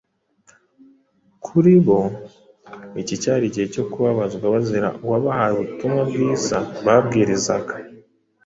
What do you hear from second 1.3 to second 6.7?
Kuri bo iki cyari igihe cyo kubabazwa bazira Uwabahaye ubutumwa bwiza